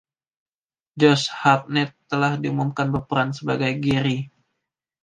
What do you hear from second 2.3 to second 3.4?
diumumkan berperan